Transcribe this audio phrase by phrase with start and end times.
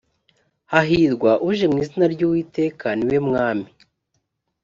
[0.71, 3.67] hahirwa uje mu izina ry uwiteka ni we mwami